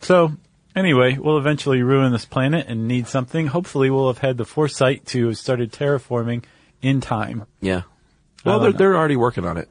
[0.00, 0.32] So,
[0.74, 3.46] anyway, we'll eventually ruin this planet and need something.
[3.48, 6.44] Hopefully we'll have had the foresight to have started terraforming
[6.80, 7.44] in time.
[7.60, 7.82] Yeah.
[8.44, 8.78] Well, don't they're, know.
[8.78, 9.68] they're already working on it.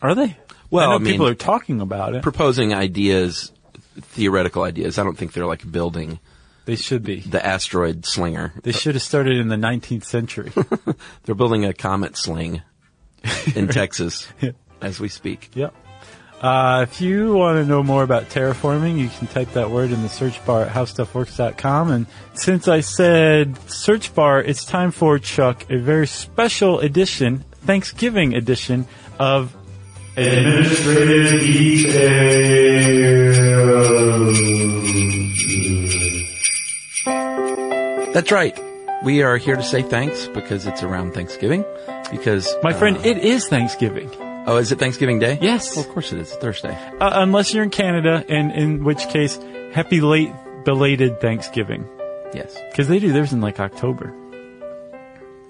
[0.00, 0.36] Are they?
[0.70, 2.22] Well, I know I mean- people are talking about it.
[2.22, 3.52] Proposing ideas,
[4.00, 4.98] theoretical ideas.
[4.98, 6.18] I don't think they're like building
[6.64, 7.20] They should be.
[7.20, 8.52] the asteroid slinger.
[8.62, 10.52] They should have started in the 19th century.
[11.24, 12.62] They're building a comet sling
[13.54, 14.28] in Texas
[14.80, 15.50] as we speak.
[15.54, 15.74] Yep.
[16.40, 20.02] Uh, if you want to know more about terraforming, you can type that word in
[20.02, 21.90] the search bar at howstuffworks.com.
[21.92, 28.34] And since I said search bar, it's time for Chuck, a very special edition, Thanksgiving
[28.34, 28.86] edition
[29.20, 29.54] of
[30.16, 31.42] Administrative
[38.12, 38.58] That's right.
[39.02, 41.64] We are here to say thanks because it's around Thanksgiving.
[42.10, 44.10] Because My friend, uh, it is Thanksgiving.
[44.46, 45.38] oh, is it Thanksgiving Day?
[45.40, 45.74] Yes.
[45.74, 46.30] Well, of course it is.
[46.34, 46.76] Thursday.
[47.00, 49.38] Uh, unless you're in Canada, and in which case,
[49.72, 50.30] happy late
[50.64, 51.88] belated Thanksgiving.
[52.34, 52.54] Yes.
[52.70, 54.14] Because they do theirs in like October.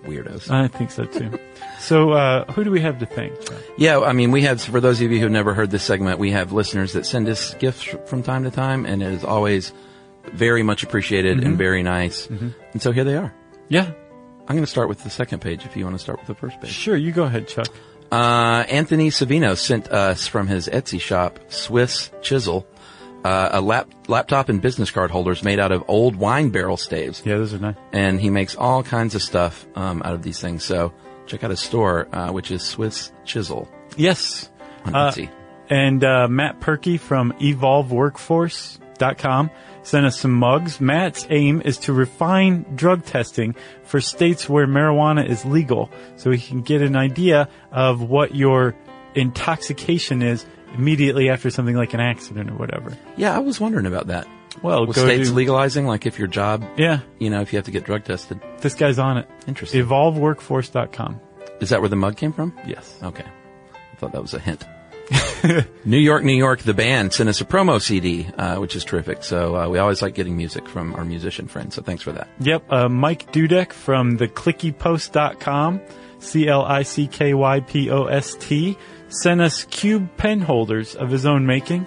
[0.05, 0.51] Weirdos.
[0.51, 1.39] I think so too.
[1.81, 3.35] so, uh, who do we have to thank?
[3.77, 6.31] Yeah, I mean, we have, for those of you who've never heard this segment, we
[6.31, 9.73] have listeners that send us gifts from time to time, and it is always
[10.33, 11.47] very much appreciated Mm-hmm.
[11.47, 12.27] and very nice.
[12.29, 13.33] And so here they are.
[13.69, 13.91] Yeah,
[14.41, 16.35] I'm going to start with the second page if you want to start with the
[16.35, 16.71] first page.
[16.71, 16.97] sure.
[16.97, 17.69] You go ahead, Chuck.
[18.11, 22.67] Uh, Anthony Savino sent us from his Etsy shop, Swiss Chisel,
[23.25, 27.23] uh, a lap, laptop and business card holders made out of old wine barrel staves.
[27.25, 27.77] Yeah, those are nice.
[27.93, 30.63] And he makes all kinds of stuff um, out of these things.
[30.65, 30.93] So
[31.27, 34.51] check out his store, uh, which is Swiss Chisel Yes.
[34.85, 35.31] on Uh, Etsy.
[35.71, 39.51] And uh, Matt Perky from evolveworkforce.com
[39.83, 40.81] sent us some mugs.
[40.81, 46.39] Matt's aim is to refine drug testing for states where marijuana is legal so he
[46.39, 48.75] can get an idea of what your
[49.15, 52.97] intoxication is immediately after something like an accident or whatever.
[53.17, 54.27] Yeah, I was wondering about that.
[54.63, 57.71] Well, With states legalizing, like if your job, Yeah, you know, if you have to
[57.71, 58.41] get drug tested.
[58.61, 59.27] this guy's on it.
[59.47, 59.85] Interesting.
[59.85, 61.21] Evolveworkforce.com.
[61.61, 62.53] Is that where the mug came from?
[62.67, 62.99] Yes.
[63.03, 63.25] Okay.
[63.75, 64.65] I thought that was a hint.
[65.85, 69.25] New York, New York, the band sent us a promo CD, uh, which is terrific.
[69.25, 71.75] So uh, we always like getting music from our musician friends.
[71.75, 72.29] So thanks for that.
[72.41, 75.81] Yep, uh, Mike Dudek from theclickypost.com,
[76.21, 77.19] C-L-I-C-K-Y-P-O-S-T,
[79.09, 81.87] sent us cube pen holders of his own making.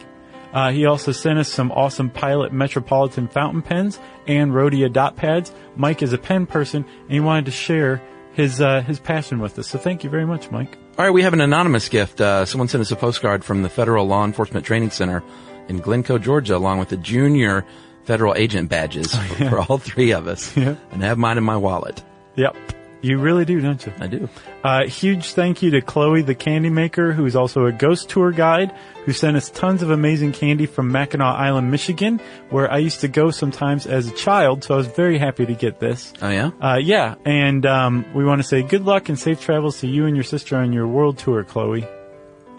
[0.53, 5.51] Uh, he also sent us some awesome Pilot Metropolitan fountain pens and Rhodia dot pads.
[5.75, 8.01] Mike is a pen person, and he wanted to share
[8.31, 9.67] his uh, his passion with us.
[9.67, 10.77] So thank you very much, Mike.
[10.97, 12.21] All right, we have an anonymous gift.
[12.21, 15.23] Uh, someone sent us a postcard from the Federal Law Enforcement Training Center
[15.67, 17.65] in Glynco, Georgia, along with the junior
[18.05, 20.55] federal agent badges for, for all three of us.
[20.57, 20.75] Yeah.
[20.91, 22.01] And I have mine in my wallet.
[22.37, 22.55] Yep,
[23.01, 23.93] you really do, don't you?
[23.99, 24.29] I do.
[24.63, 28.73] Uh, huge thank you to Chloe, the candy maker, who's also a ghost tour guide,
[29.05, 32.19] who sent us tons of amazing candy from Mackinac Island, Michigan,
[32.49, 34.63] where I used to go sometimes as a child.
[34.63, 36.13] So I was very happy to get this.
[36.21, 36.51] Oh yeah.
[36.59, 40.05] Uh, yeah, and um, we want to say good luck and safe travels to you
[40.05, 41.87] and your sister on your world tour, Chloe.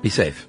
[0.03, 0.47] Be safe.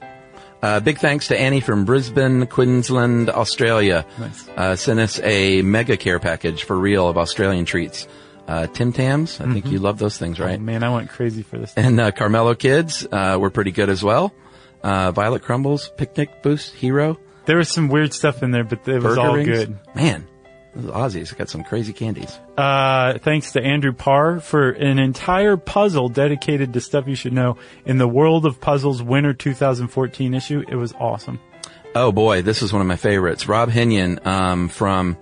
[0.61, 4.05] Uh, big thanks to Annie from Brisbane, Queensland, Australia.
[4.17, 4.49] Nice.
[4.49, 8.07] Uh, sent us a mega care package for real of Australian treats.
[8.47, 9.39] Uh, Tim Tams.
[9.41, 10.59] I think you love those things, right?
[10.59, 11.73] Man, I went crazy for this.
[11.75, 14.33] And uh, Carmelo Kids uh, were pretty good as well.
[14.83, 18.95] Uh, Violet Crumbles, Picnic Boost, Hero, There was some weird stuff in there, but it
[18.95, 19.47] was Burger all Rings.
[19.49, 19.79] good.
[19.95, 20.27] Man,
[20.77, 22.39] Aussies got some crazy candies.
[22.55, 27.57] Uh, thanks to Andrew Parr for an entire puzzle dedicated to stuff you should know
[27.85, 30.63] in the World of Puzzles Winter 2014 issue.
[30.69, 31.39] It was awesome.
[31.95, 33.47] Oh boy, this is one of my favorites.
[33.47, 35.17] Rob Henyon um, from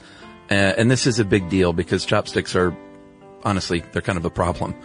[0.49, 2.73] Uh, and this is a big deal because chopsticks are,
[3.43, 4.75] honestly, they're kind of a problem.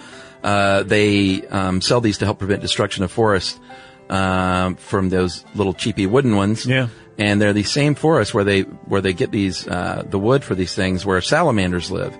[0.42, 3.60] Uh, they, um, sell these to help prevent destruction of forests,
[4.08, 6.66] um, from those little cheapy wooden ones.
[6.66, 6.88] Yeah.
[7.18, 10.54] And they're the same forests where they, where they get these, uh, the wood for
[10.54, 12.16] these things where salamanders live.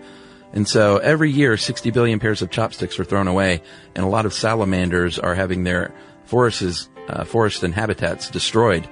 [0.53, 3.61] And so every year, 60 billion pairs of chopsticks are thrown away,
[3.95, 5.93] and a lot of salamanders are having their
[6.25, 8.89] forests, uh, forests and habitats destroyed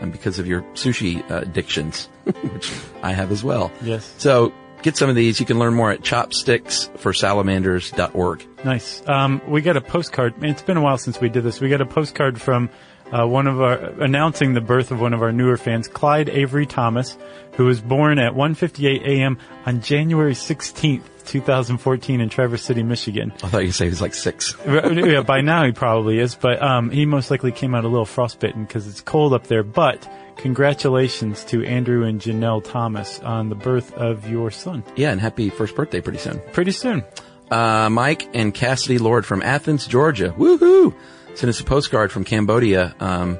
[0.00, 2.72] um, because of your sushi uh, addictions, which
[3.02, 3.72] I have as well.
[3.82, 4.14] Yes.
[4.18, 4.52] So
[4.82, 5.40] get some of these.
[5.40, 8.46] You can learn more at chopsticksforsalamanders.org.
[8.64, 9.08] Nice.
[9.08, 10.34] Um, we got a postcard.
[10.42, 11.60] It's been a while since we did this.
[11.60, 12.70] We got a postcard from
[13.12, 16.66] uh, one of our announcing the birth of one of our newer fans, Clyde Avery
[16.66, 17.16] Thomas,
[17.52, 19.38] who was born at 1:58 a.m.
[19.66, 23.32] on January 16th, 2014, in Traverse City, Michigan.
[23.42, 24.54] I thought you say he was like six.
[24.66, 28.04] yeah, by now he probably is, but um, he most likely came out a little
[28.04, 29.62] frostbitten because it's cold up there.
[29.62, 30.06] But
[30.38, 34.82] congratulations to Andrew and Janelle Thomas on the birth of your son.
[34.96, 36.40] Yeah, and happy first birthday pretty soon.
[36.52, 37.04] Pretty soon.
[37.50, 40.34] Uh, Mike and Cassidy Lord from Athens, Georgia.
[40.38, 40.94] Woohoo!
[41.34, 43.36] Sent us a postcard from Cambodia, um,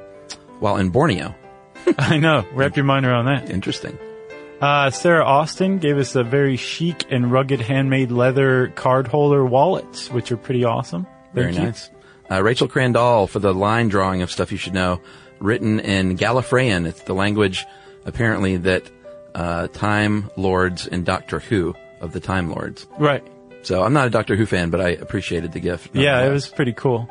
[0.60, 1.34] while in Borneo.
[1.98, 2.44] I know.
[2.52, 3.50] Wrap your mind around that.
[3.50, 3.98] Interesting.
[4.60, 10.10] Uh, Sarah Austin gave us a very chic and rugged handmade leather card holder wallets,
[10.10, 11.04] which are pretty awesome.
[11.04, 11.62] Thank Very you.
[11.62, 11.90] nice.
[12.30, 15.00] Uh, Rachel Crandall for the line drawing of stuff you should know,
[15.40, 16.86] written in Gallifreyan.
[16.86, 17.64] It's the language
[18.04, 18.90] apparently that
[19.34, 22.86] uh, Time Lords and Doctor Who of the Time Lords.
[22.98, 23.26] Right.
[23.62, 25.94] So I'm not a Doctor Who fan, but I appreciated the gift.
[25.94, 27.08] Yeah, it was pretty cool.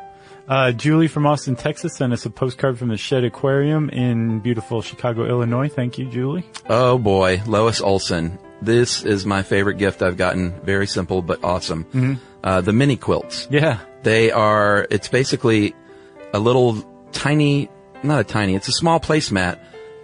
[0.48, 4.80] Uh, Julie from Austin, Texas sent us a postcard from the Shedd Aquarium in beautiful
[4.80, 5.68] Chicago, Illinois.
[5.68, 6.46] Thank you, Julie.
[6.68, 8.38] Oh boy, Lois Olson.
[8.62, 10.58] This is my favorite gift I've gotten.
[10.62, 11.84] Very simple but awesome.
[11.84, 12.14] Mm-hmm.
[12.42, 13.46] Uh, the mini quilts.
[13.50, 13.80] Yeah.
[14.04, 15.74] They are, it's basically
[16.32, 17.68] a little tiny,
[18.02, 19.58] not a tiny, it's a small placemat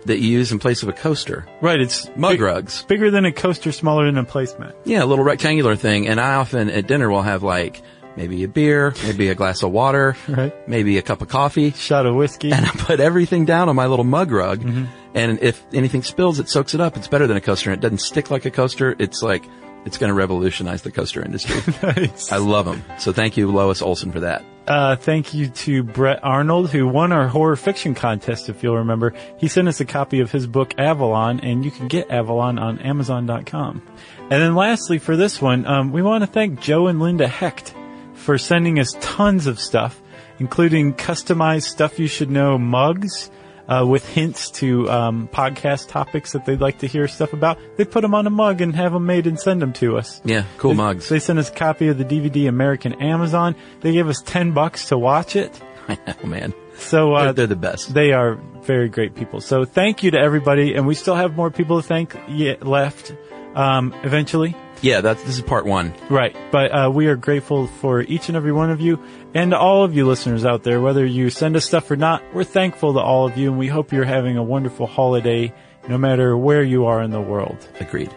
[0.07, 1.47] that you use in place of a coaster.
[1.62, 1.80] Right.
[1.80, 2.82] It's Mug big- rugs.
[2.84, 4.74] Bigger than a coaster, smaller than a placemat.
[4.84, 6.09] Yeah, a little rectangular thing.
[6.09, 7.80] And I often at dinner will have like
[8.16, 10.53] maybe a beer, maybe a glass of water, Right.
[10.68, 11.70] maybe a cup of coffee.
[11.72, 12.53] Shot of whiskey.
[12.53, 14.61] And I put everything down on my little mug rug.
[14.61, 14.84] Mm-hmm.
[15.14, 16.97] And if anything spills, it soaks it up.
[16.99, 17.70] It's better than a coaster.
[17.70, 18.95] And it doesn't stick like a coaster.
[18.99, 19.45] It's like,
[19.85, 21.61] it's going to revolutionize the coaster industry.
[21.82, 22.32] Nice.
[22.32, 22.82] I love them.
[22.99, 24.45] So thank you, Lois Olson, for that.
[24.66, 29.12] Uh, thank you to Brett Arnold, who won our horror fiction contest, if you'll remember.
[29.37, 32.78] He sent us a copy of his book, Avalon, and you can get Avalon on
[32.78, 33.82] Amazon.com.
[34.18, 37.74] And then lastly, for this one, um, we want to thank Joe and Linda Hecht
[38.14, 40.01] for sending us tons of stuff,
[40.39, 43.30] including customized stuff you should know mugs,
[43.69, 47.59] uh, with hints to um, podcast topics that they'd like to hear stuff about.
[47.77, 50.21] They put them on a mug and have them made and send them to us.
[50.25, 51.09] Yeah, cool They- mugs.
[51.09, 53.55] They sent us a copy of the DVD American Amazon.
[53.81, 55.61] They gave us 10 bucks to watch it.
[55.89, 56.55] I know, man.
[56.77, 57.95] So, They're, uh, they're the best.
[57.95, 59.41] they are very great people.
[59.41, 60.75] So thank you to everybody.
[60.75, 63.15] And we still have more people to thank yet left,
[63.55, 64.57] um, eventually.
[64.85, 65.95] Yeah, that's, this is part one.
[66.11, 66.37] Right.
[66.53, 69.95] But, uh, we are grateful for each and every one of you and all of
[69.95, 72.22] you listeners out there, whether you send us stuff or not.
[72.35, 75.55] We're thankful to all of you and we hope you're having a wonderful holiday
[75.89, 77.66] no matter where you are in the world.
[77.80, 78.14] Agreed.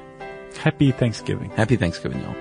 [0.58, 1.52] Happy Thanksgiving.
[1.52, 2.36] Happy Thanksgiving, y'all.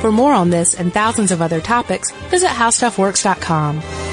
[0.00, 4.09] For more on this and thousands of other topics, visit howstuffworks.com.